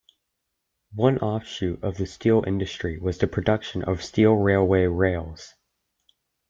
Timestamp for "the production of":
3.19-4.03